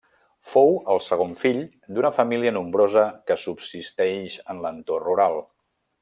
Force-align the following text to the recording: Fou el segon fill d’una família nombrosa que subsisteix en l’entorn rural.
Fou 0.51 0.71
el 0.93 1.01
segon 1.07 1.33
fill 1.41 1.59
d’una 1.97 2.11
família 2.19 2.53
nombrosa 2.57 3.03
que 3.29 3.37
subsisteix 3.45 4.39
en 4.55 4.63
l’entorn 4.67 5.07
rural. 5.11 5.37